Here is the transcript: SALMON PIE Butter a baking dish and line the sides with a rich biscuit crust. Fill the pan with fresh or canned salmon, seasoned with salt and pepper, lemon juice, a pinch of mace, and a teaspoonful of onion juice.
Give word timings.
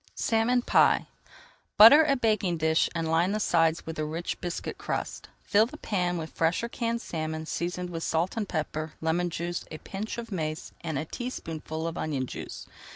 SALMON 0.15 0.63
PIE 0.63 1.05
Butter 1.77 2.03
a 2.03 2.15
baking 2.15 2.57
dish 2.57 2.89
and 2.95 3.07
line 3.07 3.33
the 3.33 3.39
sides 3.39 3.85
with 3.85 3.99
a 3.99 4.03
rich 4.03 4.41
biscuit 4.41 4.79
crust. 4.79 5.29
Fill 5.43 5.67
the 5.67 5.77
pan 5.77 6.17
with 6.17 6.31
fresh 6.33 6.63
or 6.63 6.69
canned 6.69 7.01
salmon, 7.01 7.45
seasoned 7.45 7.91
with 7.91 8.01
salt 8.01 8.35
and 8.35 8.49
pepper, 8.49 8.93
lemon 8.99 9.29
juice, 9.29 9.63
a 9.69 9.77
pinch 9.77 10.17
of 10.17 10.31
mace, 10.31 10.71
and 10.83 10.97
a 10.97 11.05
teaspoonful 11.05 11.85
of 11.85 11.99
onion 11.99 12.25
juice. 12.25 12.65